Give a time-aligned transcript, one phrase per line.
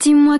[0.00, 0.38] Hello，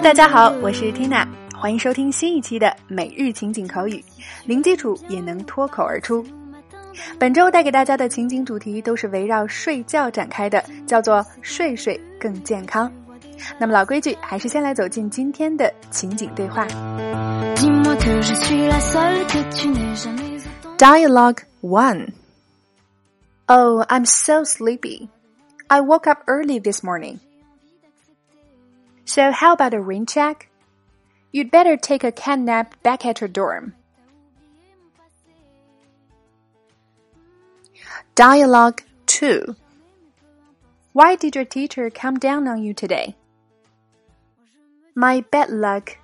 [0.00, 1.24] 大家好，我是 Tina，
[1.56, 4.04] 欢迎收听新一期的每日情景口语，
[4.44, 6.26] 零基础也能脱口而出。
[7.16, 12.90] 本周带给大家的情景主题都是围绕睡觉展开的，叫做“睡睡更健康”。
[13.59, 16.65] 那么老规矩，还是先来走进今天的情景对话。
[17.55, 20.77] Dis-moi que je suis la seule que tu n'aies jamais autant.
[20.77, 22.13] Dialogue 1
[23.47, 25.09] Oh, I'm so sleepy.
[25.67, 27.19] I woke up early this morning.
[29.05, 30.49] So, how about a rain check?
[31.31, 33.73] You'd better take a cat nap back at your dorm.
[38.15, 39.55] Dialogue 2
[40.93, 43.15] Why did your teacher come down on you today?
[44.95, 45.97] My bad luck.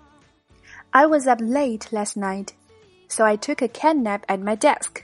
[0.91, 2.49] I was up late last night,
[3.07, 5.03] so I took a cat nap at my desk.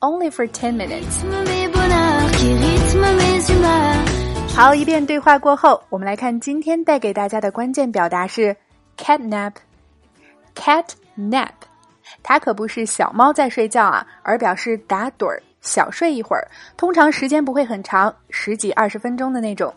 [0.00, 1.22] Only for 10 minutes.
[1.22, 4.56] Rythme mes bonheurs, qui rythme mes humeurs.
[4.56, 8.56] 好，一遍对话过后，我们来看今天带给大家的关键表达是
[8.96, 11.52] cat nap。cat nap，
[12.22, 19.72] 它可不是小猫在睡觉啊，而表示打盹儿、小睡一会儿，通常时间不会很长，十几二十分钟的那种。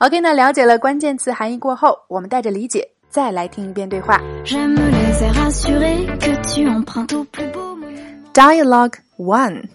[0.00, 4.18] OK，那了解了关键词含义过后，我们带着理解再来听一遍对话。
[4.44, 8.32] J'aime les airs assurés que tu empruntes au plus beau moment.
[8.32, 9.68] Dialogue 1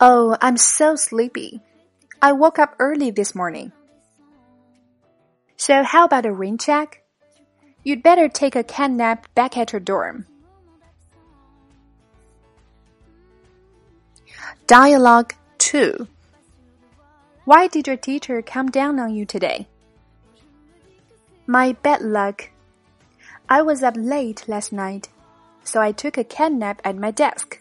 [0.00, 1.60] Oh, I'm so sleepy.
[2.20, 3.72] I woke up early this morning.
[5.56, 7.02] So, how about a rain check?
[7.84, 10.24] You'd better take a cat nap back at your dorm.
[14.66, 16.06] Dialogue 2
[17.44, 19.66] Why did your teacher come down on you today?
[21.46, 22.50] My bad luck.
[23.48, 25.08] I was up late last night,
[25.64, 27.58] so I took a cat nap at my desk.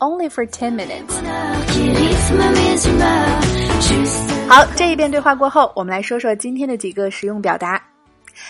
[0.00, 1.14] Only for 10 minutes.
[1.14, 3.44] Bonheur qui rythme mes humeurs.
[3.80, 7.80] Juste 好，这一遍对话过后，我们来说说今天的几个实用表达。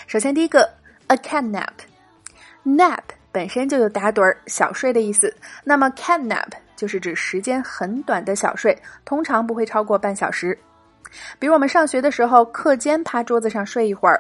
[0.07, 0.67] 首先，第一个，
[1.09, 3.03] a cat nap。nap
[3.38, 5.32] 本身就有打盹儿、小睡的意思，
[5.64, 8.76] 那么 cat nap 就是指时间很短的小睡，
[9.06, 10.58] 通常不会超过半小时。
[11.38, 14.20] 比如我们上学的时候，课间趴桌子上睡一会儿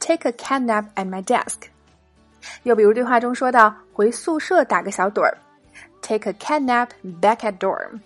[0.00, 1.68] ，take a cat nap at my desk。
[2.64, 5.38] 又比如对话中说到回宿舍打个小盹儿
[6.02, 6.88] ，take a cat nap
[7.22, 8.00] back at dorm。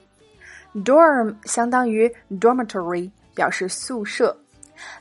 [0.84, 4.37] dorm 相当于 dormitory，表示宿舍。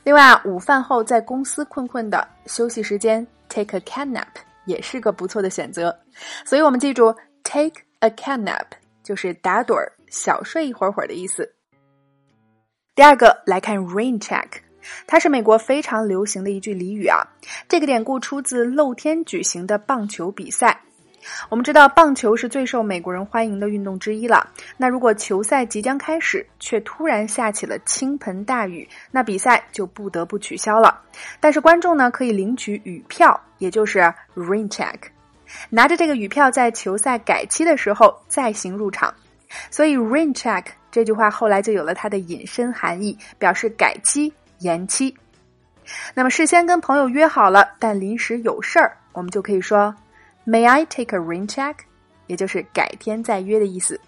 [0.02, 4.28] 另外啊，午饭后在公司困困的，休息时间 take a cat nap
[4.64, 5.96] 也是个不错的选择。
[6.44, 8.66] 所以我们记住 take a cat nap
[9.02, 11.54] 就是打盹儿、小睡一会儿会儿的意思。
[12.94, 14.48] 第二个来看 rain check，
[15.06, 17.26] 它是美国非常流行的一句俚语啊。
[17.68, 20.82] 这个典故出自露天举行的棒球比赛。
[21.48, 24.48] 我们知道棒球是最受美国人欢迎的运动之一了。
[24.76, 31.00] 那如果球赛即将开始，却突然下起了倾盆大雨，那比赛就不得不取消了。
[31.40, 34.00] 但是观众呢可以领取雨票，也就是
[34.34, 34.96] rain check，
[35.70, 39.12] 拿着这个雨票在球赛改期的时候再行入场。
[39.70, 45.14] 所以 rain check 这句话后来就有了它的引申含义，表示改期、延期。
[46.14, 49.94] 那么事先跟朋友约好了，但临时有事儿，我们就可以说
[50.44, 51.76] May I take a rain check？
[52.26, 54.00] 也就是改天再约的意思。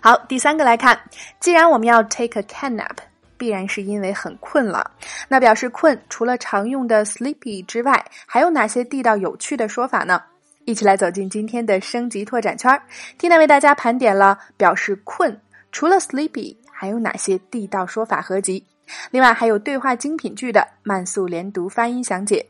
[0.00, 0.98] 好，第三个来看，
[1.38, 2.96] 既然我们要 take a can nap，
[3.36, 4.90] 必然是因为很困了。
[5.28, 10.22] 那表示困，除了常用的 sleepy 之外，还有哪些地道有趣的说法呢？
[10.64, 12.82] 一起来走进今天的升级拓展圈儿。
[13.18, 15.40] Tina 为大家盘点了表示困，
[15.72, 18.64] 除了 sleepy 还有哪些地道说法合集。
[19.10, 22.44] 另外还有对话精品句的慢速连读发音详解。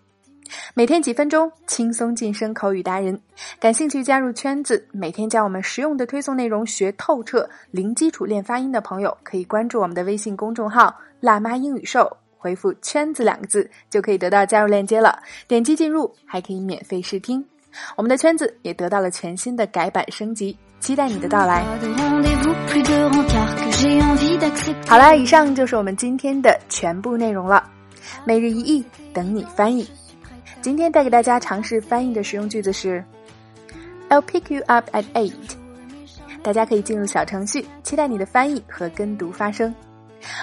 [0.75, 3.21] 每天几分钟，轻松晋升口语达人。
[3.59, 15.19] 感兴趣加入圈子，每天将我们实用的推送内容学透彻，零基础练发音的朋友，可以关注我们的微信公众号“辣妈英语秀”，回复“圈子”两个字，就可以得到加入链接了。
[15.47, 17.45] 点击进入，还可以免费试听。
[17.97, 21.65] 我们的圈子也得到了全新的改版升级，期待你的到来。
[24.89, 27.65] 好啦，以上就是我们今天的全部内容了。
[28.25, 29.89] 每日一译，等你翻译。
[30.63, 33.03] 今天带给大家尝试翻译的实用句子是
[34.11, 35.33] ：I'll pick you up at eight。
[36.43, 39.75] 大家可以进入小程序，期待你的翻译和跟读发声。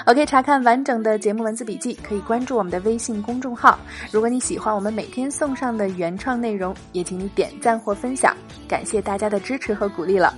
[0.05, 3.77] OK，查看完整的节目文字笔记，可以关注我们的微信公众号。
[4.11, 8.35] 如果你喜欢我们每天送上的原创内容，也请你点赞或分享，
[8.67, 10.33] 感谢大家的支持和鼓励了。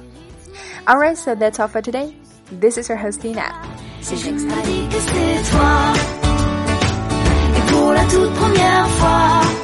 [0.85, 2.11] Alright, so that's all for today.
[2.59, 3.49] This is your hostina.
[4.01, 4.45] See you next
[9.45, 9.58] time.